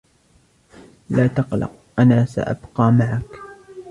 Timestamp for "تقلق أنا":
1.27-2.25